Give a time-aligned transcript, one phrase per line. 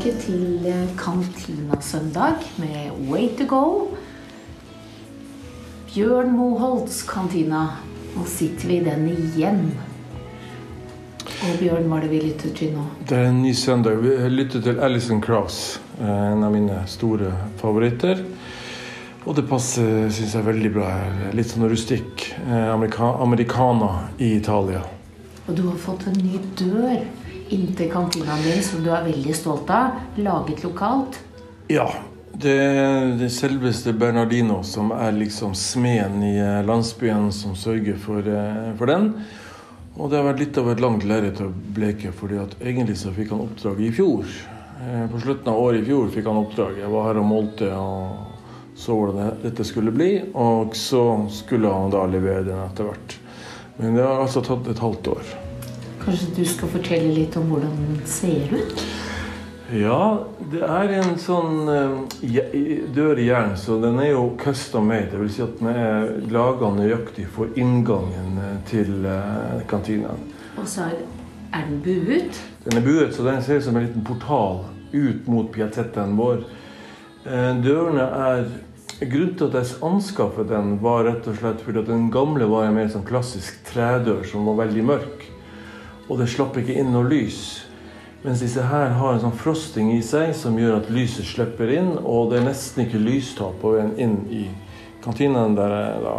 [0.00, 3.88] tilbake til Kantinasøndag med Way to go.
[5.92, 7.76] Bjørn Moholts kantina.
[8.14, 9.60] Nå sitter vi i den igjen.
[11.20, 12.86] Og Bjørn, hva er det vi lytter til nå?
[13.08, 14.00] Det er en ny søndag.
[14.00, 18.24] Vi lytter til Alison Krauss, eh, en av mine store favoritter.
[19.26, 21.32] Og det passer, syns jeg, veldig bra her.
[21.36, 22.30] Litt sånn rustikk.
[22.46, 24.80] Eh, amerika americana i Italia.
[25.46, 27.19] Og du har fått en ny dør
[27.54, 29.98] inntil kantinaen din som du er veldig stolt av.
[30.16, 31.20] Laget lokalt.
[31.70, 31.88] Ja.
[32.40, 38.24] Det er det selveste Bernardino som er liksom smeden i eh, landsbyen som sørger for,
[38.24, 39.10] eh, for den.
[39.98, 43.12] Og det har vært litt av et langt lerret å bleke, fordi at egentlig så
[43.12, 44.24] fikk han oppdraget i fjor.
[44.80, 46.84] Eh, På slutten av året i fjor fikk han oppdraget.
[46.86, 48.38] Jeg var her og målte og
[48.80, 50.10] så hvordan dette skulle bli.
[50.32, 51.04] Og så
[51.34, 53.18] skulle han da levere den etter hvert.
[53.76, 55.36] Men det har altså tatt et halvt år.
[56.00, 58.84] Kanskje du skal fortelle litt om hvordan den ser ut?
[59.70, 62.40] Ja, det er en sånn eh,
[62.90, 65.12] dør i jern, så den er jo custom made.
[65.12, 69.06] Det vil si at den er laga nøyaktig for inngangen eh, til
[69.70, 70.24] kantinen.
[70.58, 71.04] Og så er,
[71.54, 72.40] den buet.
[72.64, 76.42] Den er buet, så den ser ut som en liten portal ut mot piazzettaen vår.
[77.28, 78.44] Eh, Dørene er
[79.00, 82.66] Grunnen til at jeg anskaffet den, var rett og slett fordi at den gamle var
[82.66, 85.22] en mer sånn klassisk tredør som var veldig mørk.
[86.10, 87.40] Og det slapp ikke inn noe lys.
[88.24, 91.94] Mens disse her har en sånn frosting i seg som gjør at lyset slipper inn,
[92.02, 94.42] og det er nesten ikke lystap på veien inn i
[95.04, 95.72] kantinen der
[96.04, 96.16] da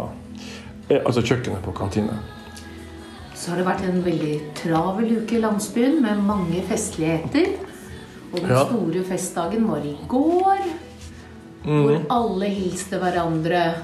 [0.88, 2.18] eh, Altså kjøkkenet på kantinen.
[3.36, 7.52] Så har det vært en veldig travel uke i landsbyen med mange festligheter.
[8.32, 8.64] Og den Ja.
[8.64, 10.58] store festdagen var i går,
[11.64, 11.82] Mm.
[11.84, 13.74] hvor alle hilste hverandre.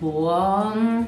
[0.00, 1.06] Bon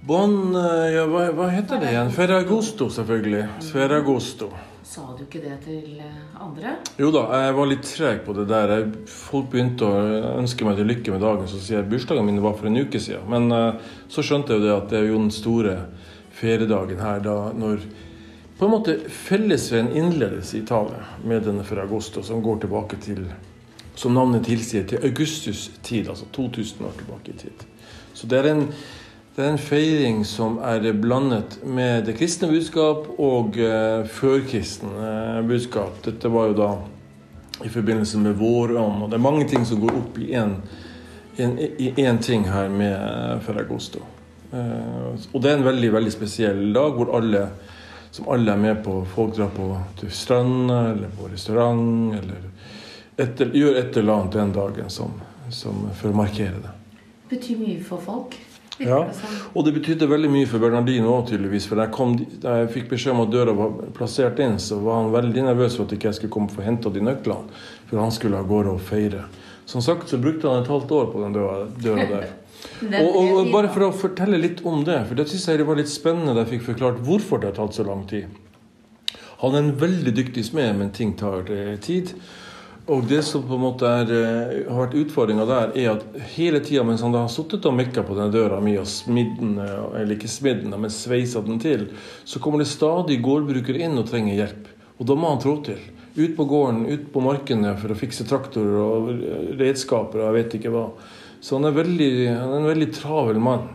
[0.00, 2.10] Bon, eh, ja, hva, hva heter det igjen?
[2.14, 3.44] Ferragosto, selvfølgelig.
[3.72, 4.52] Ferragosto.
[4.86, 6.76] Sa du ikke det til eh, andre?
[6.96, 8.74] Jo da, jeg var litt treg på det der.
[9.10, 10.04] Folk begynte å
[10.38, 11.50] ønske meg til lykke med dagen.
[11.50, 13.26] Så sier jeg bursdagen min var for en uke siden.
[13.32, 15.74] Men eh, så skjønte jeg jo det at det er jo den store
[16.38, 17.82] feriedagen her da når
[18.58, 23.26] på en måte fellesferien innledes i Italia med denne Ferragosto, som går tilbake til,
[23.94, 27.62] som navnet tilsier, til Augustus' tid, altså 2000 år tilbake i tid.
[28.18, 28.64] Så det er en,
[29.38, 35.36] det er en feiring som er blandet med det kristne budskap og eh, førkristen eh,
[35.46, 36.00] budskap.
[36.02, 36.70] Dette var jo da
[37.62, 40.32] i forbindelse med vårånd, og det er mange ting som går opp i
[42.02, 44.02] én ting her med eh, Ferragosto.
[44.50, 47.44] Eh, og det er en veldig, veldig spesiell dag hvor alle
[48.10, 49.04] som alle er med på.
[49.14, 49.70] Folk drar på
[50.02, 52.42] til stranda eller på restaurant eller
[53.22, 55.14] etter, gjør et eller annet den dagen som,
[55.54, 56.76] som for å markere det.
[57.30, 58.34] Betyr mye for folk.
[58.78, 59.00] Ja,
[59.54, 61.66] og det betydde veldig mye for Bernardino òg, tydeligvis.
[61.70, 65.12] For da jeg, jeg fikk beskjed om at døra var plassert inn, så var han
[65.14, 67.62] veldig nervøs for at ikke jeg skulle komme å hente de nøklene.
[67.90, 69.24] For han skulle av gårde og feire.
[69.68, 72.28] Som sagt så brukte han et halvt år på den døra, døra der.
[72.78, 75.66] Og, og, og bare for å fortelle litt om det, for det syns jeg det
[75.68, 78.32] var litt spennende da jeg fikk forklart hvorfor det har tatt så lang tid.
[79.42, 82.10] Han er en veldig dyktig smed, men ting tar eh, tid.
[82.88, 86.60] Og det som på en måte er, eh, har vært utfordringa der, er at hele
[86.64, 90.00] tida mens han da har sittet og mekka på den døra mi og smidd eh,
[90.00, 91.90] eller ikke smidd men sveisa den til,
[92.24, 94.72] så kommer det stadig gårdbrukere inn og trenger hjelp.
[94.98, 95.82] Og da må han trå til.
[96.16, 99.12] Ut på gården, ut på markene for å fikse traktorer og
[99.60, 100.86] redskaper og jeg vet ikke hva.
[101.44, 103.68] Så han er, veldig, han er en veldig travel mann.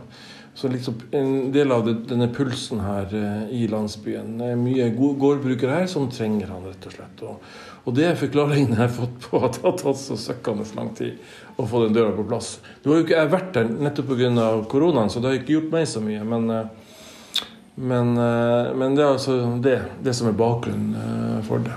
[0.54, 4.86] Så liksom en del av det, denne pulsen her eh, i landsbyen Det er mye
[4.94, 7.24] gårdbrukere her som trenger han, rett og slett.
[7.26, 7.48] Og,
[7.84, 10.92] og det er forklaringen jeg har fått på at det har tatt så søkkende lang
[10.94, 11.18] tid
[11.58, 12.58] å få den døra på plass.
[12.84, 14.46] Nå har jo ikke jeg vært der nettopp pga.
[14.70, 16.22] koronaen, så det har ikke gjort meg så mye.
[16.22, 17.42] Men, eh,
[17.74, 19.76] men, eh, men det er altså det,
[20.06, 21.74] det som er bakgrunnen for det.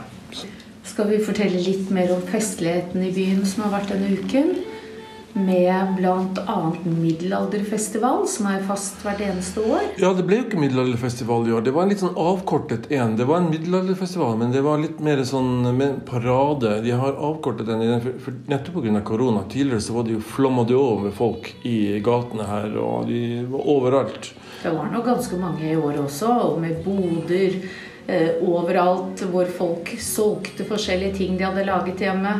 [0.85, 4.66] Skal vi fortelle litt mer om festligheten i byen som har vært denne uken?
[5.37, 6.71] Med bl.a.
[6.83, 9.83] middelalderfestival, som er fast hvert eneste år.
[10.01, 11.61] Ja, det ble jo ikke middelalderfestival i år.
[11.67, 13.13] Det var en litt sånn avkortet en.
[13.19, 16.79] Det var en middelalderfestival, men det var litt mer sånn med parade.
[16.81, 19.03] De har avkortet den, den for, nettopp pga.
[19.05, 19.45] korona.
[19.51, 23.21] Tidligere så var det jo flomma det over med folk i gatene her, og de
[23.51, 24.31] var overalt.
[24.63, 27.59] Det var nok ganske mange i år også, og med boder
[28.07, 32.39] eh, overalt hvor folk solgte forskjellige ting de hadde laget hjemme.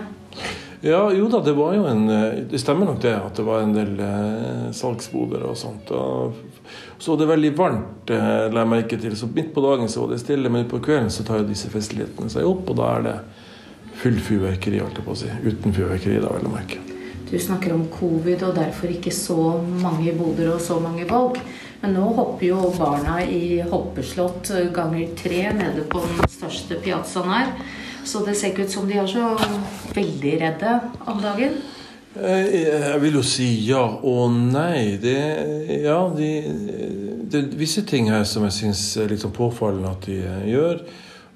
[0.82, 3.64] Ja, jo da, det var jo en eh, Det stemmer nok det, at det var
[3.64, 5.90] en del eh, salgsboder og sånt.
[5.90, 6.38] Og
[7.02, 9.16] så var det veldig varmt, eh, la jeg merke til.
[9.18, 11.72] Så midt på dagen så var det stille, men på kvelden så tar jo disse
[11.74, 13.16] festlighetene seg opp, og da er det
[13.98, 15.32] full fyrverkeri, holdt jeg på å si.
[15.48, 16.84] Uten fyrverkeri, da, vel å merke.
[17.28, 21.42] Du snakker om covid og derfor ikke så mange boder og så mange valg.
[21.82, 27.52] Men nå hopper jo barna i hoppeslott ganger tre nede på den største piazzaen her.
[28.08, 29.34] Så det ser ikke ut som de er så
[29.96, 30.76] veldig redde
[31.08, 31.58] om dagen.
[32.18, 34.98] Eh, Jeg vil jo si ja og nei.
[35.02, 35.18] Det,
[35.84, 36.32] ja, de,
[37.30, 40.48] det er visse ting her som jeg syns er litt sånn påfallende at de eh,
[40.54, 40.82] gjør.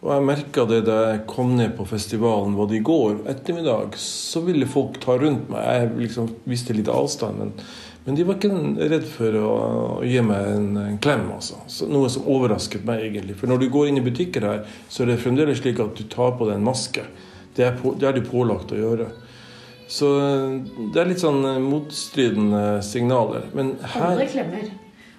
[0.01, 3.94] Og jeg merka det da jeg kom ned på festivalen både i går ettermiddag.
[4.01, 5.62] Så ville folk ta rundt meg.
[5.62, 7.38] Jeg liksom visste litt avstand.
[7.38, 7.53] Men,
[8.06, 9.50] men de var ikke redd for å,
[10.07, 11.27] gi meg en, en klem.
[11.36, 11.59] Altså.
[11.69, 13.36] Så noe som overrasket meg egentlig.
[13.38, 16.07] For når du går inn i butikker her, så er det fremdeles slik at du
[16.09, 17.03] tar på deg en maske.
[17.53, 19.09] Det er, på, det er du pålagt å gjøre.
[19.92, 20.07] Så
[20.94, 23.50] det er litt sånn eh, motstridende signaler.
[23.53, 24.69] Men her Alle klemmer.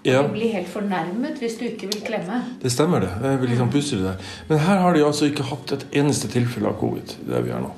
[0.02, 0.22] Og Ja.
[0.26, 2.40] du blir helt fornærmet hvis du ikke vil klemme.
[2.58, 3.12] Det stemmer, det.
[3.22, 4.32] Jeg vil liksom pusse det der.
[4.48, 7.14] Men her har de altså ikke hatt et eneste tilfelle av covid.
[7.28, 7.70] Det er vi her nå.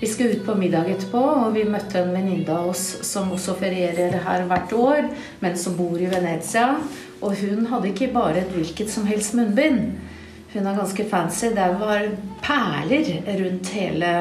[0.00, 3.54] Vi skulle ut på middag etterpå, og vi møtte en venninne av oss som også
[3.56, 5.06] ferierer her hvert år,
[5.40, 6.74] men som bor i Venezia.
[7.24, 9.94] Og hun hadde ikke bare et hvilket som helst munnbind.
[10.52, 11.48] Hun er ganske fancy.
[11.56, 12.10] Det var
[12.44, 13.08] perler
[13.40, 14.12] rundt hele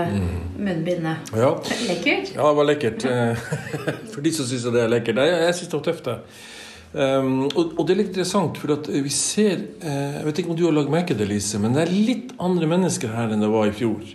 [0.55, 1.35] munnbindet.
[1.35, 1.51] Ja.
[1.89, 2.31] Lekkert.
[2.37, 3.07] Ja, det var lekkert.
[4.13, 5.19] For de som syns det er lekkert.
[5.27, 6.17] Jeg syns det var tøft, det.
[6.95, 10.53] Um, og, og det er litt interessant, for at vi ser eh, Jeg vet ikke
[10.53, 13.33] om du har lagt merke til det, Lise, men det er litt andre mennesker her
[13.35, 14.05] enn det var i fjor.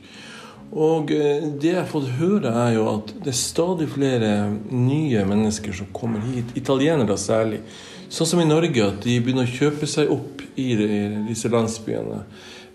[0.71, 4.33] Og eh, det jeg har fått høre, er jo at det er stadig flere
[4.71, 6.55] nye mennesker som kommer hit.
[6.59, 7.65] Italienere særlig.
[8.11, 10.73] Sånn som i Norge, at de begynner å kjøpe seg opp i
[11.29, 12.23] disse landsbyene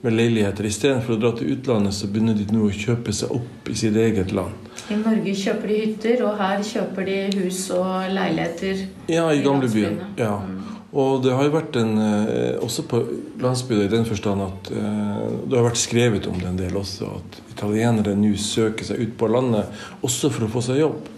[0.06, 0.68] med leiligheter.
[0.70, 3.98] Istedenfor å dra til utlandet, så begynner de nå å kjøpe seg opp i sitt
[4.00, 4.54] eget land.
[4.92, 8.86] I Norge kjøper de hytter, og her kjøper de hus og leiligheter.
[9.10, 10.00] Ja, i I gamlebyen.
[10.20, 10.36] Ja.
[10.36, 10.65] Ja.
[10.96, 13.02] Og det har jo vært en eh, Også på
[13.44, 17.10] landsbygda i den forstand at eh, det har vært skrevet om det en del også,
[17.20, 21.12] at italienere nå søker seg ut på landet også for å få seg jobb.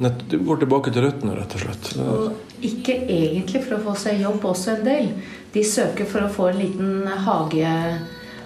[0.00, 1.90] Du går tilbake til røttene, rett og slett.
[2.00, 5.10] Og ikke egentlig for å få seg jobb også en del.
[5.52, 7.74] De søker for å få en liten hage,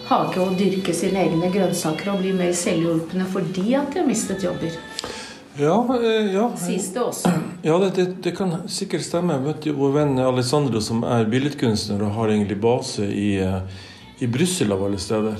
[0.09, 4.43] hage og dyrke sine egne grønnsaker og bli mer selvhjulpne fordi at de har mistet
[4.43, 4.75] jobber.
[5.59, 6.49] Ja, eh, ja.
[6.59, 7.31] Sies det også.
[7.63, 9.37] Ja, det, det, det kan sikkert stemme.
[9.37, 13.61] Jeg møtte vår venn Alessandro, som er billedkunstner og har egentlig base i, eh,
[14.19, 15.39] i Brussel av alle steder.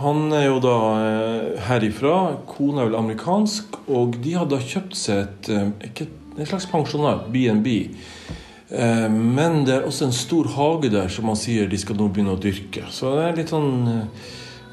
[0.00, 0.76] Han er jo da
[1.06, 2.18] eh, herifra.
[2.52, 3.80] Kona er vel amerikansk.
[3.88, 5.50] Og de hadde kjøpt seg et,
[5.88, 7.32] ikke, en slags pensjonat.
[7.32, 12.12] Eh, Men det er også en stor hage der som man sier de skal nå
[12.12, 12.84] begynne å dyrke.
[12.92, 13.72] Så det er litt sånn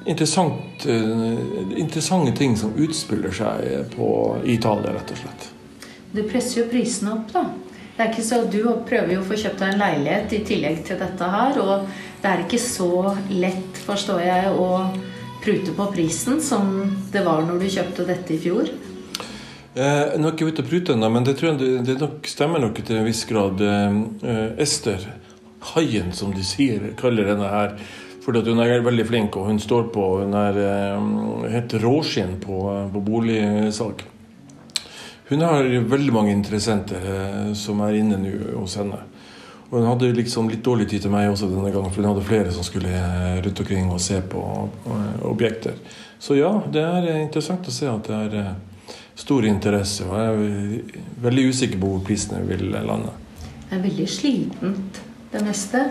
[0.07, 5.50] interessante ting som utspiller seg på Italia, rett og slett.
[6.12, 7.44] Det presser jo prisene opp, da.
[7.98, 10.77] Det er ikke så, Du prøver jo å få kjøpt deg en leilighet i tillegg
[10.86, 11.77] til dette her, og
[12.21, 14.94] det er ikke så lett, forstår jeg, å
[15.44, 16.80] prute på prisen som
[17.13, 18.69] det var når du kjøpte dette i fjor.
[19.77, 22.25] Eh, nå er ikke ute og prute ennå, men det tror jeg det, det nok,
[22.30, 23.62] stemmer nok til en viss grad.
[23.62, 25.03] Eh, eh, Ester,
[25.74, 27.75] haien som de sier, kaller henne her.
[28.27, 32.33] Fordi at hun er veldig flink, og hun står på Hun er eh, helt råskinn
[32.44, 32.57] på,
[32.91, 34.01] på boligsalg.
[35.29, 39.00] Hun har veldig mange interessenter eh, som er inne nå hos henne.
[39.69, 42.25] Og hun hadde liksom litt dårlig tid til meg også denne gangen, for hun hadde
[42.27, 44.44] flere som skulle eh, rundt omkring og se på
[44.91, 45.79] eh, objekter.
[46.19, 48.93] Så ja, det er eh, interessant å se at det er eh,
[49.24, 50.03] stor interesse.
[50.03, 53.15] Og jeg er veldig usikker på hvor prisene vil lande.
[53.69, 55.88] Det er veldig slitent, det meste.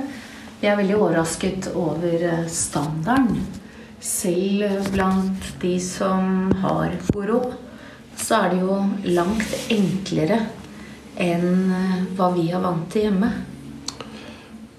[0.63, 3.43] Jeg er veldig overrasket over eh, standarden.
[4.01, 7.51] Selv blant de som har god råd,
[8.17, 8.79] så er det jo
[9.19, 10.39] langt enklere
[11.21, 13.31] enn eh, hva vi er vant til hjemme.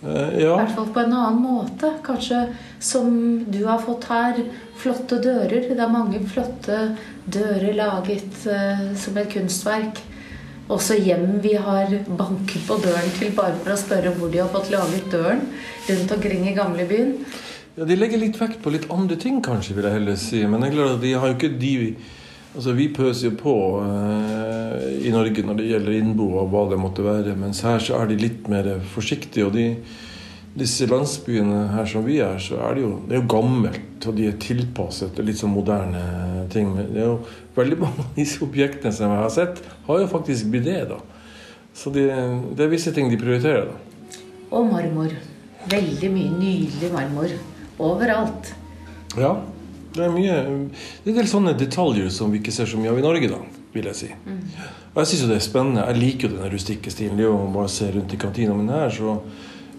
[0.01, 1.93] Eh, I hvert fall på en annen måte.
[2.05, 2.47] Kanskje
[2.79, 3.13] som
[3.45, 4.41] du har fått her.
[4.81, 5.69] Flotte dører.
[5.69, 6.81] Det er mange flotte
[7.25, 10.01] dører laget uh, som et kunstverk.
[10.67, 14.49] Også hjem vi har banket på døren til bare for å spørre hvor de har
[14.51, 15.45] fått laget døren
[15.87, 17.13] rundt omkring i gamlebyen.
[17.77, 20.41] ja, de legger litt vekt på litt andre ting, kanskje, vil jeg heller si.
[20.43, 21.75] Men det er klart at de har jo ikke de
[22.57, 23.53] Altså, Vi pøser jo på
[23.85, 27.35] eh, i Norge når det gjelder innbo og hva det måtte være.
[27.37, 29.45] Mens her så er de litt mer forsiktige.
[29.45, 29.67] Og de,
[30.57, 34.07] disse landsbyene her som vi er, så er det jo, det er jo gammelt.
[34.09, 36.73] Og de er tilpasset til litt sånn moderne ting.
[36.79, 37.19] Det er jo
[37.59, 40.89] veldig mange av disse objektene som jeg har sett, har jo faktisk det.
[40.89, 40.99] da.
[41.73, 42.07] Så de,
[42.55, 43.67] det er visse ting de prioriterer.
[43.67, 44.23] da.
[44.51, 45.11] Og marmor.
[45.67, 47.33] Veldig mye nydelig marmor.
[47.79, 48.53] Overalt.
[49.17, 49.35] Ja,
[49.93, 50.33] det er mye
[51.03, 53.29] Det er en del sånne detaljer som vi ikke ser så mye av i Norge,
[53.29, 53.41] da,
[53.73, 54.09] vil jeg si.
[54.93, 55.85] Og jeg syns jo det er spennende.
[55.91, 57.17] Jeg liker jo den rustikke stilen.
[57.19, 58.55] Det er jo å bare se rundt i kantina.
[58.57, 59.17] Men her så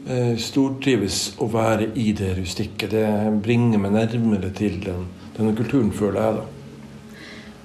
[0.07, 2.91] eh, stortrives å være i det rustikke.
[2.93, 3.07] Det
[3.43, 6.47] bringer meg nærmere til den, denne kulturen, føler jeg, da.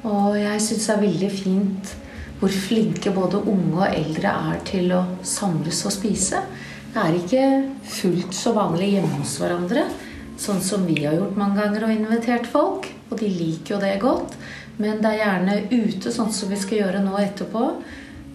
[0.09, 1.93] Og jeg syns det er veldig fint
[2.39, 6.41] hvor flinke både unge og eldre er til å samles og spise.
[6.93, 7.45] Det er ikke
[7.89, 9.87] fullt så vanlig hjemme hos hverandre.
[10.37, 12.87] sånn som vi har gjort mange ganger, og invitert folk.
[13.09, 14.33] Og de liker jo det godt.
[14.77, 17.67] Men det er gjerne ute, sånn som vi skal gjøre nå etterpå.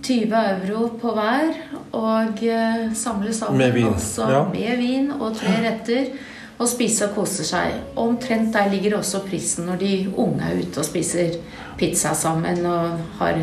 [0.03, 1.57] 20 euro på hver,
[1.99, 4.43] og eh, samle sammen Med vin, også ja.
[4.47, 6.13] med vin og tre retter.
[6.59, 7.75] Og spise og kose seg.
[7.99, 11.37] Omtrent der ligger også prisen når de unge er ute og spiser
[11.79, 13.39] pizza sammen og har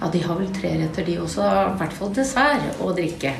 [0.00, 1.44] Ja, de har vel tre retter, de også.
[1.44, 3.34] I hvert fall dessert og drikke.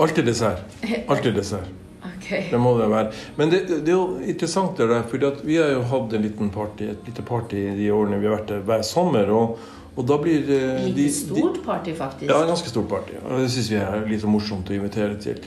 [0.00, 0.80] Alltid dessert.
[1.06, 1.70] Alltid dessert.
[2.00, 2.30] Ok.
[2.50, 3.10] Det må det være.
[3.36, 6.50] Men det, det er jo interessant det der, for vi har jo hatt en liten
[6.52, 9.28] party, et lite party de årene vi har vært der hver sommer.
[9.36, 9.58] Og,
[9.96, 10.60] og da blir det...
[10.84, 12.28] de, Litt stort party, faktisk.
[12.30, 13.18] Ja, en ganske stort party.
[13.24, 15.40] Og det syns vi er litt morsomt å invitere til.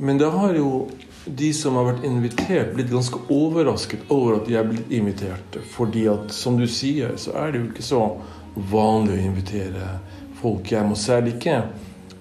[0.00, 0.88] Men da har jo
[1.24, 5.60] de som har vært invitert, blitt ganske overrasket over at de er blitt invitert.
[5.74, 8.04] Fordi at, som du sier, så er det jo ikke så
[8.54, 9.92] vanlig å invitere
[10.40, 10.94] folk hjem.
[10.94, 11.62] Og særlig ikke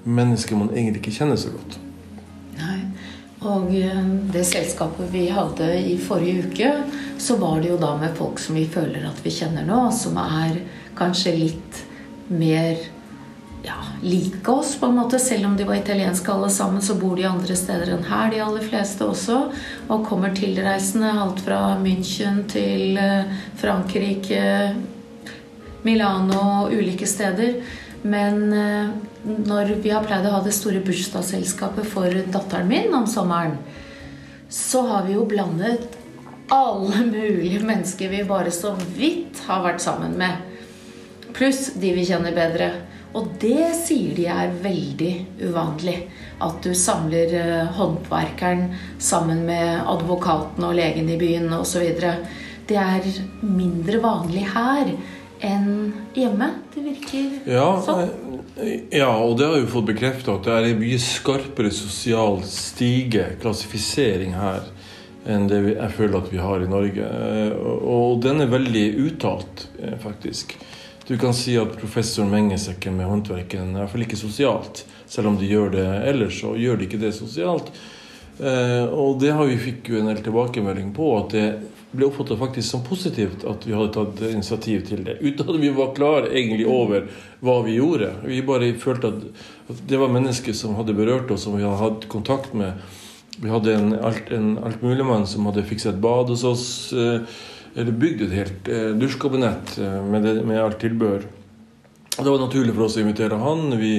[0.03, 1.79] mennesker man egentlig ikke kjenner så godt.
[2.59, 2.79] Nei.
[3.39, 3.99] Og eh,
[4.33, 6.71] det selskapet vi hadde i forrige uke,
[7.19, 10.19] så var det jo da med folk som vi føler at vi kjenner nå, som
[10.19, 10.59] er
[10.99, 11.83] kanskje litt
[12.27, 12.75] mer
[13.63, 15.19] ja, like oss, på en måte.
[15.19, 18.43] Selv om de var italienske alle sammen, så bor de andre steder enn her, de
[18.43, 19.39] aller fleste også.
[19.87, 24.43] Og kommer tilreisende alt fra München til eh, Frankrike,
[25.85, 27.59] Milano, og ulike steder.
[28.01, 28.91] Men eh,
[29.23, 33.57] når vi har pleid å ha det store bursdagsselskapet for datteren min om sommeren,
[34.49, 35.97] så har vi jo blandet
[36.49, 40.45] alle mulige mennesker vi bare så vidt har vært sammen med.
[41.35, 42.71] Pluss de vi kjenner bedre.
[43.17, 45.97] Og det sier de er veldig uvanlig.
[46.45, 48.69] At du samler eh, håndverkeren
[49.01, 51.89] sammen med advokaten og legen i byen osv.
[52.69, 53.07] Det er
[53.41, 54.93] mindre vanlig her
[55.41, 56.49] enn hjemme.
[56.73, 58.09] Det virker Ja, sånn.
[58.91, 63.25] ja, og det har vi fått bekrefta at det er en mye skarpere sosial stige,
[63.41, 64.67] klassifisering her,
[65.29, 67.05] enn det jeg føler at vi har i Norge.
[67.05, 70.55] Eh, Og, den er veldig uttalt, eh, faktisk.
[71.07, 74.85] Du kan si at professor ikke med håndverken er i hvert fall ikke sosialt.
[75.07, 77.71] Selv om de gjør det ellers, så gjør de ikke det sosialt.
[78.39, 81.47] Eh, og det har vi fikk jo en del tilbakemelding på, at det
[81.91, 85.17] ble oppfattet faktisk som positivt at vi hadde tatt initiativ til det.
[85.21, 87.07] Uten at vi var klar egentlig over
[87.41, 88.11] hva vi gjorde.
[88.29, 89.23] Vi bare følte at,
[89.89, 92.77] det var mennesker som hadde berørt oss, som vi hadde hatt kontakt med.
[93.39, 96.67] Vi hadde en, alt, en altmuligmann som hadde fikset et bad hos oss.
[96.93, 97.25] Eh,
[97.79, 101.25] eller bygd et helt eh, dusjkabinett eh, med, med alt tilbehør.
[102.19, 103.69] Det var naturlig for oss å invitere han.
[103.79, 103.93] Vi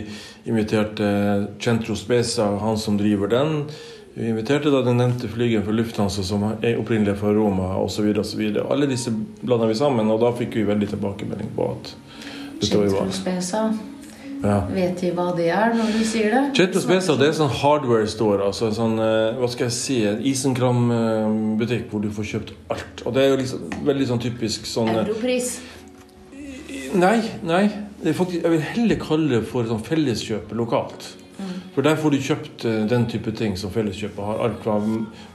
[0.50, 1.06] inviterte
[1.62, 3.54] Centro Spesa, han som driver den.
[4.20, 8.10] Vi inviterte da den nevnte flygeren fra Lufthansa som er opprinnelig fra Roma osv.
[8.68, 11.94] Alle disse blanda vi sammen, og da fikk vi veldig tilbakemelding på at
[12.60, 13.62] dette var Spesa.
[14.42, 14.58] ja.
[14.74, 16.42] Vet de hva det er når du sier det?
[16.58, 18.50] Centro Spesa det er sånn hardware store.
[18.50, 23.04] Altså en sånn, eh, hva skal jeg si, en isenkram-butikk hvor du får kjøpt alt.
[23.06, 25.54] Og det er jo liksom veldig sånn typisk sånn eh, Europris.
[26.92, 27.64] Nei, nei.
[28.04, 31.14] Det faktisk, jeg vil heller kalle det for sånn felleskjøp lokalt.
[31.74, 34.40] For der får du kjøpt eh, den type ting som Felleskjøpet har.
[34.46, 34.78] Alt fra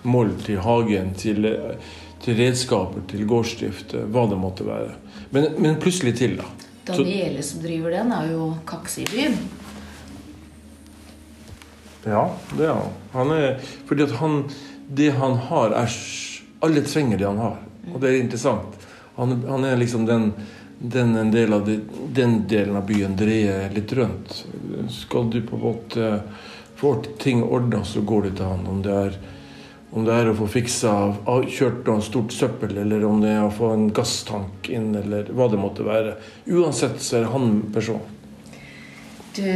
[0.04, 4.98] moll til hagen til, eh, til redskaper til gårdsdrift, eh, hva det måtte være.
[5.32, 6.50] Men, men plutselig til, da.
[6.86, 9.38] Daniele som driver den, er jo kaks i byen.
[12.06, 12.92] Ja, det er han.
[13.15, 14.44] han er, fordi at han,
[14.94, 15.96] det han har, er
[16.63, 17.58] Alle trenger det han har.
[17.94, 18.77] Og det er interessant.
[19.15, 20.30] Han, han er liksom den,
[20.92, 21.80] den, en del av det,
[22.15, 24.44] den delen av byen dreier litt rundt.
[24.92, 26.12] Skal du på en måte
[26.75, 28.68] få ting ordna, så går det til han.
[28.68, 29.18] Om det er,
[29.96, 33.54] om det er å få fiksa kjørt noe stort søppel, eller om det er å
[33.54, 36.18] få en gasstank inn, eller hva det måtte være.
[36.51, 38.12] Uansett så er han personen.
[39.36, 39.51] Du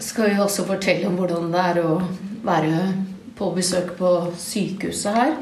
[0.00, 1.98] skal jo også fortelle om hvordan det er å
[2.44, 2.84] være
[3.36, 4.10] på besøk på
[4.40, 5.34] sykehuset her.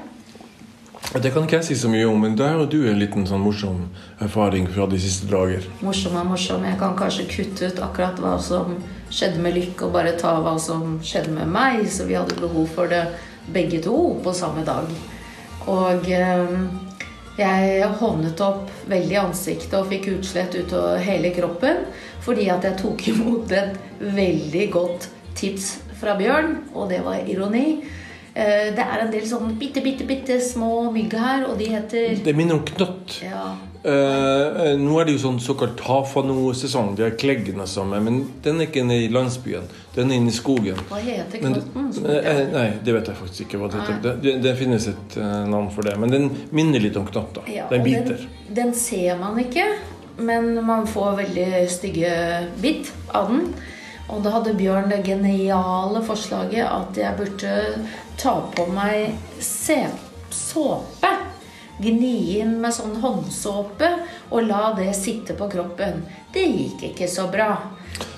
[1.08, 3.40] Det kan ikke jeg si så mye om, men der har du en liten sånn
[3.40, 3.84] morsom
[4.20, 5.64] erfaring fra de siste dager.
[5.80, 6.66] Morsom er morsom.
[6.68, 8.74] Jeg kan kanskje kutte ut akkurat hva som
[9.08, 11.86] skjedde med Lykke, og bare ta hva som skjedde med meg.
[11.88, 13.06] Så vi hadde behov for det
[13.54, 14.90] begge to på samme dag.
[15.68, 16.52] Og eh,
[17.38, 21.86] jeg hovnet opp veldig i ansiktet og fikk utslett utover hele kroppen.
[22.26, 27.80] Fordi at jeg tok imot et veldig godt tips fra Bjørn, og det var ironi.
[28.38, 32.22] Eh, Det er en del sånn bitte, bitte, bitte små mygg her, og de heter
[32.24, 33.20] Det minner om knott.
[33.24, 33.56] ja,
[33.88, 36.96] Eh, nå er det jo sånn såkalt hafano-sesong.
[36.98, 39.68] Det er kleggene som er, men den er ikke inne i landsbyen.
[39.94, 40.80] Den er inne i skogen.
[40.90, 41.92] Hva heter knotten?
[41.94, 43.60] som eh, nei, det vet jeg faktisk ikke.
[43.62, 44.02] hva Det heter.
[44.02, 45.94] Det, det, det finnes et eh, navn for det.
[46.02, 47.38] Men den minner litt om knott.
[47.38, 47.46] da.
[47.54, 48.18] Ja, den biter.
[48.18, 49.64] Den, den ser man ikke,
[50.18, 52.12] men man får veldig stygge
[52.60, 53.54] bitt av den.
[54.08, 57.56] Og da hadde Bjørn det geniale forslaget at jeg burde
[58.18, 61.10] ta på meg såpe.
[61.78, 63.88] Gni inn med sånn håndsåpe
[64.34, 66.02] og la det sitte på kroppen.
[66.34, 67.52] Det gikk ikke så bra.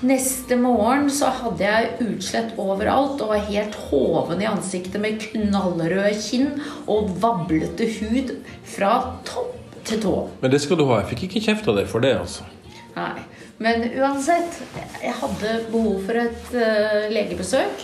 [0.05, 6.15] Neste morgen så hadde jeg utslett overalt og var helt hoven i ansiktet med knallrøde
[6.21, 6.55] kinn
[6.89, 8.33] og vablete hud
[8.65, 8.95] fra
[9.29, 10.15] topp til tå.
[10.41, 11.01] Men det skal du ha.
[11.03, 12.49] Jeg fikk ikke kjeft av deg for det, altså.
[12.97, 13.13] Nei.
[13.61, 14.57] Men uansett,
[15.03, 17.83] jeg hadde behov for et uh, legebesøk.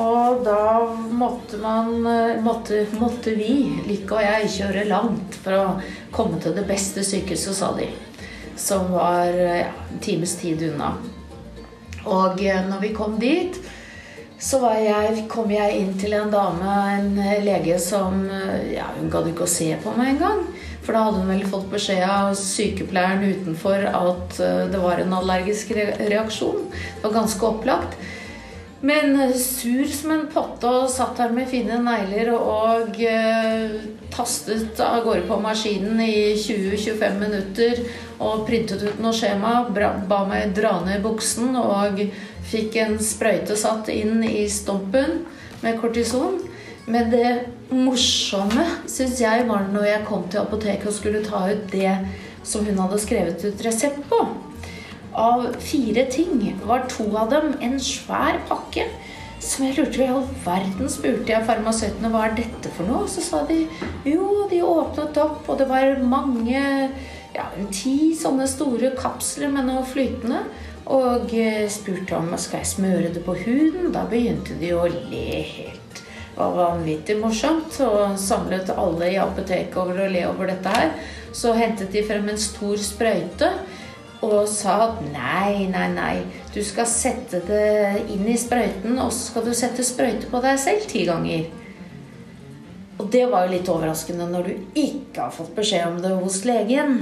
[0.00, 3.56] Og da måtte man uh, måtte, måtte, vi,
[3.88, 5.66] Lykke og jeg, kjøre langt for å
[6.14, 7.90] komme til det beste sykehuset, sa de.
[8.56, 10.94] Som var uh, ja, en times tid unna.
[12.02, 13.60] Og når vi kom dit,
[14.42, 17.12] så jeg, kom jeg inn til en dame, en
[17.44, 18.24] lege som
[18.72, 20.42] Ja, hun gadd ikke å se på meg engang.
[20.82, 25.14] For da hadde hun vel fått beskjed av sykepleieren utenfor at eh, det var en
[25.14, 26.64] allergisk reaksjon.
[26.72, 27.94] Det var ganske opplagt.
[28.84, 33.76] Men eh, sur som en potte og satt her med fine negler og eh,
[34.10, 37.84] tastet av gårde på maskinen i 20-25 minutter
[38.18, 42.02] og printet ut noe skjema, ba meg dra ned buksen og
[42.50, 45.22] fikk en sprøyte satt inn i stumpen
[45.62, 46.40] med kortison.
[46.90, 47.28] Men det
[47.70, 52.00] morsomme syns jeg var når jeg kom til apoteket og skulle ta ut det
[52.42, 54.24] som hun hadde skrevet ut resept på.
[55.12, 58.86] Av fire ting var to av dem en svær pakke.
[59.42, 63.08] Som jeg lurte i all verden spurte jeg farmasøytene hva er dette for noe.
[63.10, 63.64] Så sa de
[64.08, 66.62] jo, de åpnet opp, og det var mange
[67.34, 70.44] ja, ti sånne store kapsler med noe flytende.
[70.92, 73.90] Og eh, spurte om skal jeg smøre det på huden.
[73.94, 76.00] Da begynte de å le helt
[76.32, 77.76] Det var vanvittig morsomt.
[77.84, 80.94] Og samlet alle i apoteket over å le over dette her.
[81.34, 83.52] Så hentet de frem en stor sprøyte
[84.22, 86.14] og sa at nei, nei, nei,
[86.54, 90.60] du skal sette det inn i sprøyten, og så skal du sette sprøyte på deg
[90.62, 91.48] selv ti ganger.
[93.02, 96.42] Og det var jo litt overraskende når du ikke har fått beskjed om det hos
[96.46, 97.00] legen.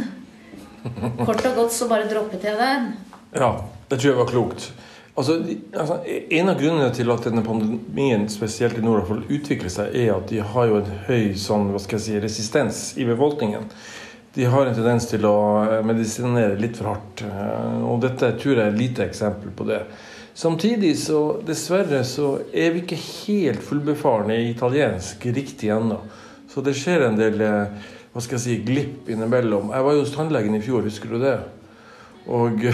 [1.27, 2.95] Kort og godt så bare droppet jeg den.
[3.37, 3.51] Ja,
[3.91, 4.71] det tror jeg var klokt.
[5.19, 5.37] Altså,
[5.77, 5.99] altså,
[6.31, 10.41] En av grunnene til at denne pandemien spesielt i nord utvikler seg, er at de
[10.41, 13.69] har jo en høy sånn, si, resistens i befolkningen.
[14.35, 17.23] De har en tendens til å eh, medisinere litt for hardt.
[17.27, 19.81] Eh, og dette tror jeg er et lite eksempel på det.
[20.39, 25.99] Samtidig så dessverre så er vi ikke helt fullbefarne i italiensk riktig ennå.
[26.51, 29.75] Så det skjer en del eh, hva skal jeg si, glipp innimellom.
[29.75, 31.37] Jeg var jo hos tannlegen i fjor, husker du det?
[32.31, 32.63] Og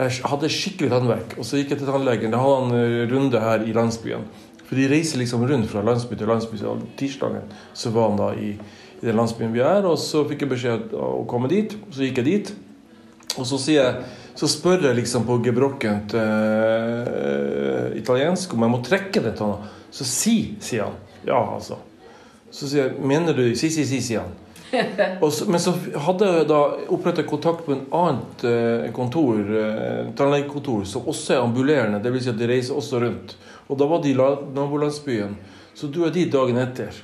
[0.00, 1.34] Jeg hadde skikkelig tannverk.
[1.36, 2.32] Og så gikk jeg til tannlegen.
[2.32, 4.22] Da hadde han runde her i landsbyen.
[4.64, 6.56] For de reiser liksom rundt fra landsby til landsby.
[6.56, 8.54] Så tirsdagen så var han da i,
[9.00, 9.86] i, den landsbyen vi er.
[9.88, 11.76] Og så fikk jeg beskjed om å komme dit.
[11.92, 12.52] Så gikk jeg dit.
[13.38, 14.02] Og så, jeg,
[14.38, 19.72] så spør jeg liksom på gebrokkent uh, italiensk om jeg må trekke det til han.
[19.94, 20.98] Så si, sier han.
[21.26, 21.78] Ja, altså.
[22.50, 24.36] Så sier jeg mener du Si, si, si, sier han.
[25.34, 25.74] så, men så
[26.06, 26.60] hadde jeg da
[26.94, 32.02] opprettet kontakt på en annet uh, kontor, uh, tannlegekontor som også er ambulerende.
[32.02, 32.26] Dvs.
[32.26, 33.36] Si at de reiser også rundt.
[33.70, 35.38] Og da var de i nabolandsbyen.
[35.74, 36.96] Så dro jeg dit dagen etter.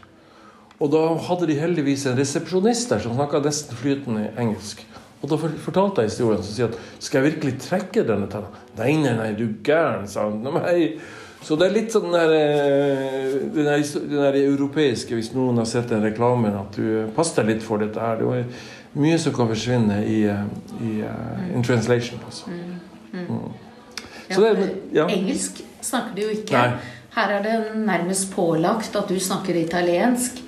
[0.76, 4.82] Og da hadde de heldigvis en resepsjonist der som snakka nesten flytende engelsk.
[5.22, 8.50] Og da fortalte jeg historien som sier at skal jeg virkelig trekke denne tanna?
[8.76, 10.44] Nei, nei, nei, du gæren, sa han.
[10.44, 10.98] Nei.
[11.46, 15.68] Så det er litt sånn der, eh, den, der, den der europeiske, hvis noen har
[15.70, 18.20] sett den reklamen, at du passer deg litt for dette her.
[18.20, 20.42] Det er mye som kan forsvinne i, eh,
[20.82, 22.20] i uh, in translation.
[22.26, 22.50] Altså.
[22.50, 22.74] Mm.
[23.12, 23.28] Mm.
[23.30, 24.02] Mm.
[24.26, 25.06] Ja, det, ja.
[25.06, 26.58] Engelsk snakker du jo ikke.
[26.58, 26.96] Nei.
[27.16, 30.42] Her er det nærmest pålagt at du snakker italiensk.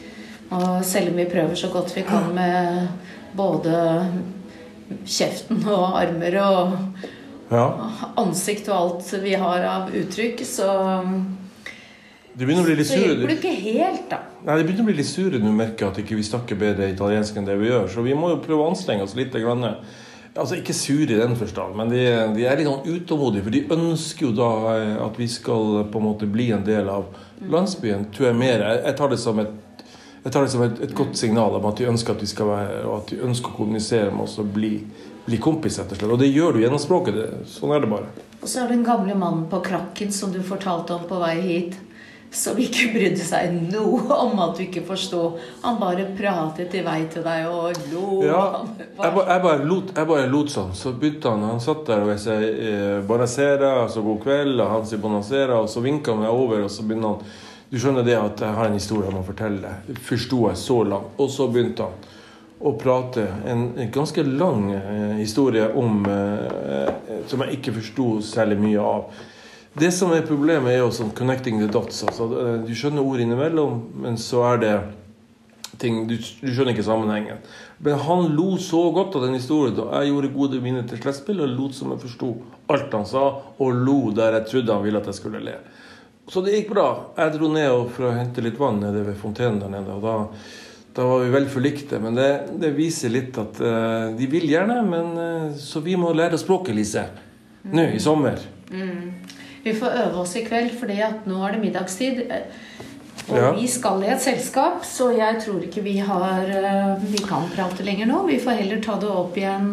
[0.49, 2.89] Og selv om vi prøver så godt vi kan med
[3.37, 3.75] både
[5.05, 6.77] kjeften og armer og
[7.53, 7.67] ja.
[8.21, 10.71] ansikt og alt vi har av uttrykk, så
[12.39, 14.21] det begynner å bli litt Så hjelper det ikke helt, da.
[14.47, 17.35] Nei, det begynner å bli litt sure du merker at ikke vi snakker bedre italiensk
[17.35, 17.89] enn det vi gjør.
[17.91, 19.35] Så vi må jo prøve å anstrenge oss litt.
[19.35, 19.67] Grann.
[20.39, 22.05] Altså Ikke sure i den forstand, men de,
[22.37, 23.43] de, er litt sånn utålmodige.
[23.43, 26.87] For de ønsker jo da eh, at vi skal på en måte bli en del
[26.93, 27.09] av
[27.43, 28.07] landsbyen.
[28.15, 28.63] Tror jeg mer.
[28.85, 29.51] Jeg, tar det som et
[30.25, 32.51] jeg tar det som et, et, godt signal om at de ønsker at vi skal
[32.51, 34.73] være og at de ønsker å kommunisere med oss og bli
[35.29, 36.13] bli kompis, rett og slett.
[36.13, 37.19] Og det gjør du gjennom språket.
[37.19, 38.09] Det, sånn er det bare.
[38.39, 41.37] Og så er det den gamle mannen på krakken som du fortalte om på vei
[41.43, 41.77] hit.
[42.33, 45.23] Som ikke brydde seg noe om at du ikke forsto.
[45.63, 48.19] Han bare pratet i vei til deg og lo.
[48.25, 48.43] Ja,
[48.77, 50.75] jeg, ba, jeg, bare lot, jeg bare lot sånn.
[50.77, 54.75] Så begynte han Han satt der og jeg sa eh, 'Bonacera', altså 'god kveld', og
[54.75, 57.37] han sier 'bonacera', og så vinka han meg over, og så begynner han
[57.69, 59.75] Du skjønner det at jeg har en historie om å fortelle.
[60.07, 61.19] Forsto jeg så langt.
[61.21, 62.07] Og så begynte han
[62.59, 66.89] å prate en, ganske lang eh, historie om eh,
[67.31, 69.19] Som jeg ikke forsto særlig mye av.
[69.79, 72.03] Det som er problemet, er jo sånn 'connecting the dots'.
[72.09, 74.75] Altså, eh, du skjønner ord innimellom, men så er det
[75.79, 76.07] ting.
[76.09, 77.45] Du, du skjønner ikke sammenhengen.
[77.79, 79.79] Men han lo så godt av den historien.
[79.79, 82.33] Og jeg gjorde gode mine til slettspill og lot som jeg forsto
[82.73, 83.27] alt han sa,
[83.59, 85.59] og lo der jeg trodde han ville at jeg skulle le.
[86.29, 86.89] Så det gikk bra.
[87.17, 89.97] Jeg dro ned for å hente litt vann nede ved fontenen der nede.
[89.97, 90.17] og da
[90.99, 92.01] da var vi vel forlikte.
[92.03, 96.11] Men det, det viser litt at uh, de vil gjerne, men uh, så vi må
[96.17, 97.05] lære språket, Lise.
[97.71, 98.41] Nå i sommer.
[98.73, 99.13] Mm.
[99.63, 102.25] Vi får øve oss i kveld, at nå er det middagstid.
[103.29, 103.53] Og Ja.
[103.53, 107.85] vi skal i et selskap, så jeg tror ikke vi har eh, Vi kan prate
[107.85, 108.23] lenger nå.
[108.27, 109.69] Vi får heller ta det opp igjen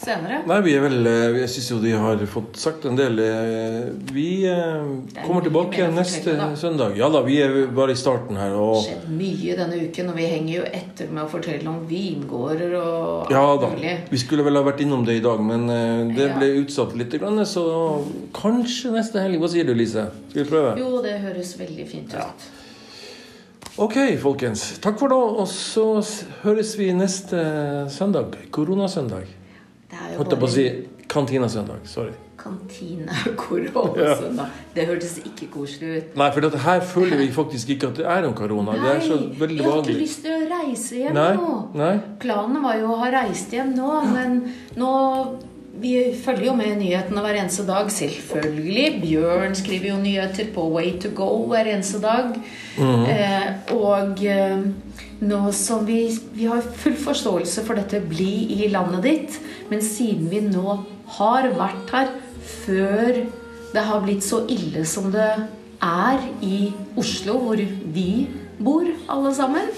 [0.00, 0.40] senere.
[0.46, 3.18] Nei, vi er vel eh, Jeg syns jo de har fått sagt en del.
[3.18, 6.48] eh, Vi eh, er kommer tilbake neste da.
[6.56, 6.96] søndag.
[6.98, 8.50] Ja da, vi er bare i starten her.
[8.54, 11.80] Det har skjedd mye denne uken, og vi henger jo etter med å fortelle om
[11.90, 13.72] vingårder og ja alt da.
[13.74, 13.94] mulig.
[14.10, 15.66] Vi skulle vel ha vært innom det i dag, men
[16.14, 16.36] det Ja.
[16.38, 17.18] ble utsatt litt.
[17.18, 17.64] Grann, så
[18.36, 19.38] kanskje neste helg.
[19.42, 20.08] Hva sier du, Lise?
[20.30, 20.76] Skal vi prøve?
[20.78, 22.20] Jo, det høres veldig fint ut.
[22.20, 22.30] Ja.
[23.78, 24.78] Ok, folkens.
[24.82, 25.18] Takk for nå.
[25.38, 25.84] Og så
[26.42, 27.38] høres vi neste
[27.94, 28.34] søndag.
[28.50, 29.28] Koronasøndag.
[29.90, 30.64] Holdt jeg på å si
[31.08, 31.84] kantinasøndag.
[31.88, 32.12] Sorry.
[32.38, 34.50] kantine-koronasøndag.
[34.74, 36.16] Det hørtes ikke koselig ut.
[36.20, 38.76] Nei, for dette her føler vi faktisk ikke at det er noen korona.
[38.78, 41.54] Det er så veldig jeg har ikke lyst til å reise hjem Nei, nå.
[41.80, 41.94] nei.
[42.22, 44.38] Planen var jo å ha reist hjem nå, men
[44.78, 44.92] nå
[45.80, 47.90] Vi følger jo med nyhetene hver eneste dag.
[47.92, 49.00] Selvfølgelig.
[49.02, 52.34] Bjørn skriver jo nyheter på Way to go hver eneste dag.
[52.78, 53.04] Mhm.
[53.12, 54.64] eh, og eh,
[55.20, 59.38] nå som vi Vi har full forståelse for dette 'bli i landet ditt',
[59.70, 60.84] men siden vi nå
[61.18, 62.08] har vært her
[62.64, 63.26] før
[63.72, 65.30] det har blitt så ille som det
[65.82, 67.56] er i Oslo, hvor
[67.94, 69.68] vi bor, alle sammen.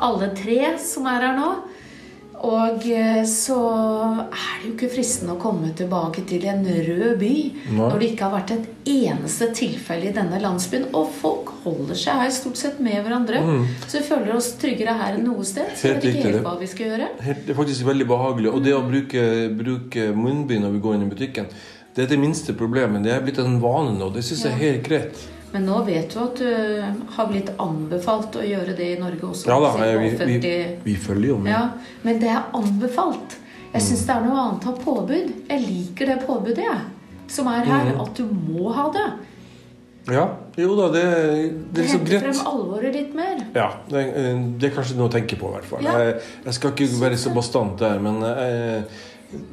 [0.00, 1.50] Alle tre som er her nå.
[2.40, 3.56] Og eh, så
[4.32, 7.32] er det jo ikke fristende å komme tilbake til en rød by
[7.68, 7.74] Nei.
[7.76, 10.86] når det ikke har vært et eneste tilfelle i denne landsbyen.
[10.96, 13.42] Og folk holder seg her stort sett med hverandre.
[13.84, 15.68] Så vi føler oss tryggere her enn noe sted.
[15.76, 15.98] Så Mm.
[16.00, 17.08] Vet ikke helt hva vi skal gjøre.
[17.26, 18.54] Helt- Det er faktisk veldig behagelig.
[18.54, 19.26] Og det å bruke,
[19.58, 21.46] bruke munnbind når vi går inn i butikken,
[21.94, 23.02] det er det minste problemet.
[23.02, 24.08] Det er blitt en vane nå.
[24.14, 25.20] Det syns jeg er helt greit.
[25.50, 29.50] Men nå vet du at du har blitt anbefalt å gjøre det i Norge også.
[29.50, 30.52] Ja da, vi, vi,
[30.84, 31.50] vi følger jo med.
[31.54, 33.34] Ja, men det er anbefalt.
[33.70, 35.34] Jeg syns det er noe annet å ha påbud.
[35.50, 37.18] Jeg liker det påbudet, jeg.
[37.30, 37.92] Som er her.
[37.92, 38.00] Mm.
[38.02, 39.08] At du må ha det.
[40.10, 40.24] Ja,
[40.58, 41.04] jo da, det,
[41.74, 42.24] det er så greit.
[42.24, 43.42] frem alvoret litt mer.
[43.54, 44.06] Ja, det,
[44.58, 45.86] det er kanskje noe å tenke på, i hvert fall.
[45.86, 45.98] Ja.
[46.00, 49.04] Jeg, jeg skal ikke være så bastant der, men eh,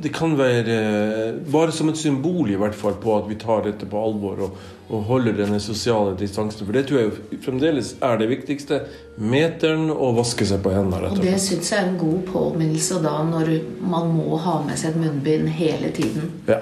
[0.01, 3.67] det kan være eh, bare som et symbol i hvert fall på at vi tar
[3.67, 4.57] dette på alvor og,
[4.89, 6.63] og holder denne sosiale distansen.
[6.65, 8.82] For det tror jeg jo fremdeles er det viktigste.
[9.19, 12.21] Meteren og vaske seg på hendene, rett Og og det syns jeg er en god
[12.32, 16.32] påminnelse da når man må ha med seg et munnbind hele tiden.
[16.47, 16.62] Ja.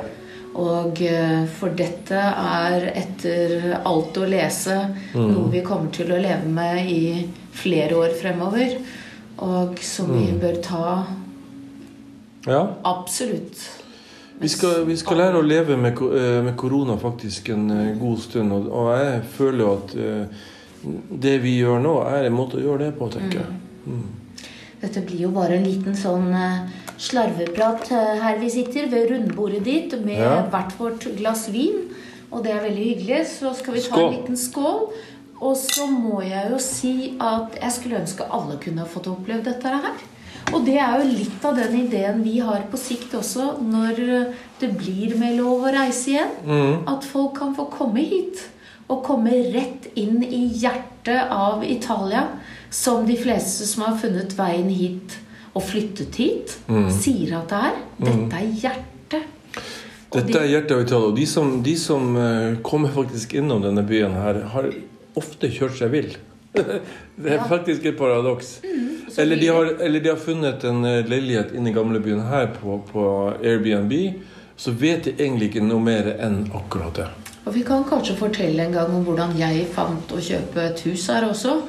[0.56, 4.78] Og eh, for dette er etter alt å lese
[5.14, 5.32] Mm.
[5.34, 8.78] noe vi kommer til å leve med i flere år fremover.
[9.38, 10.40] Og som vi Mm.
[10.40, 11.06] bør ta
[12.48, 12.68] ja.
[12.84, 13.70] absolutt.
[14.39, 18.19] Vi skal, vi skal lære å leve med, eh, med korona faktisk en eh, god
[18.19, 18.52] stund.
[18.52, 20.43] Og, jeg føler jo at eh,
[21.24, 23.56] det vi gjør nå, er en måte å gjøre det på, tenker jeg.
[23.88, 24.41] Mm.
[24.82, 26.28] Dette blir jo bare en liten sånn
[27.02, 27.88] slarveprat
[28.21, 30.43] her vi sitter ved rundbordet ditt med Ja.
[30.52, 31.88] hvert vårt glass vin.
[32.32, 33.21] Og det er veldig hyggelig.
[33.39, 34.04] Så skal vi ta Skål.
[34.04, 34.82] en liten skål.
[35.41, 39.74] Og så må jeg jo si at jeg skulle ønske alle kunne fått opplevd dette
[39.74, 40.04] her.
[40.53, 43.97] Og det er jo litt av den ideen vi har på sikt også, når
[44.62, 46.34] det blir med lov å reise igjen.
[46.45, 46.75] Mm.
[46.91, 48.43] At folk kan få komme hit.
[48.86, 52.27] Og komme rett inn i hjertet av Italia.
[52.69, 55.17] Som de fleste som har funnet veien hit
[55.55, 56.53] og flyttet hit,
[56.91, 57.75] sier at det er.
[58.03, 59.29] Dette er hjertet.
[60.12, 61.10] Og Dette er hjertet av Italia.
[61.10, 64.67] Og de som, de som eh, kommer faktisk innom denne byen her, har
[65.17, 66.12] ofte kjørt seg vill.
[66.55, 67.47] Det er Ja.
[67.47, 68.60] faktisk et paradoks.
[68.62, 68.67] så
[69.21, 72.80] eller, de har, eller de har funnet en eh, leilighet inne i gamlebyen her på,
[72.91, 73.06] på
[73.43, 73.93] Airbnb.
[74.58, 77.10] Så vet de egentlig ikke noe mer enn akkurat det.
[77.45, 81.10] Og vi kan kanskje fortelle en gang om hvordan jeg fant å kjøpe et hus
[81.12, 81.60] her også.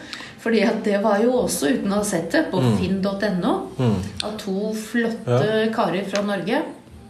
[0.46, 3.54] Fordi at det var jo også, uten å ha sett det, på finn.no.
[4.22, 6.62] Av to flotte karer fra Norge.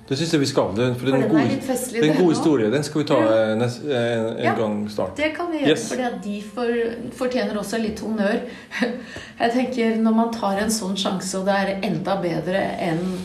[0.08, 0.68] Det syns jeg vi skal.
[0.76, 2.70] Det, for For en den god, er festlig, en den gode historien historie.
[2.70, 3.30] Den skal vi ta Ja.
[3.32, 4.54] eh, eh, en, en Ja.
[4.54, 5.16] gang snart.
[5.16, 5.92] Det kan vi gjøre, Yes.
[5.92, 6.70] at de for,
[7.12, 8.40] fortjener også litt honnør.
[9.40, 13.18] Jeg tenker Når man tar en sånn sjanse, og det er enda bedre enn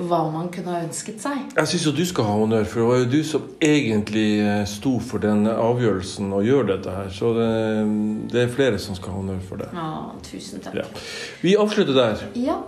[0.00, 2.86] hva man kunne ha ønsket seg Jeg syns jo du skal ha honnør, for det
[2.88, 7.08] var jo du som egentlig eh, sto for den avgjørelsen å gjøre dette her.
[7.12, 9.68] Så det, det er flere som skal ha honnør for det.
[9.74, 10.74] Ja, tusen takk.
[10.74, 10.84] Ja.
[11.42, 12.22] Vi avslutter der.
[12.34, 12.58] Ja.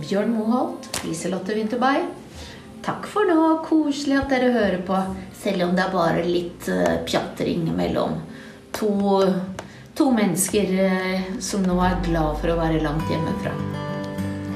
[0.00, 2.08] Bjørn Moholt, Liselotte Winterberg.
[2.84, 3.40] Takk for nå.
[3.64, 5.00] Koselig at dere hører på.
[5.44, 8.20] Selv om det er bare litt uh, pjatring mellom
[8.74, 8.90] to
[9.94, 13.54] to mennesker eh, som nå er glad for å være langt hjemmefra.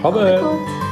[0.03, 0.29] Ha det!
[0.43, 0.88] Godt.